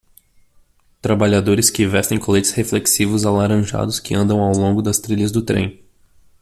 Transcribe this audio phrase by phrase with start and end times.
[0.99, 5.79] Trabalhadores que vestem coletes reflexivos alaranjados que andam ao longo das trilhas do trem.